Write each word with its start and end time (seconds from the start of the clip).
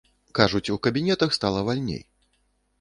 Кажуць, 0.39 0.69
у 0.77 0.77
кабінетах 0.87 1.37
стала 1.39 1.65
вальней. 1.71 2.05